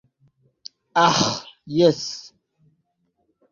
Aĥ 1.05 1.19
jes. 1.75 2.01